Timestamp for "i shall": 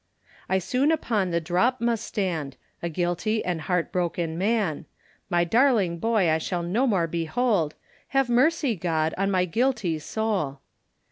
6.27-6.63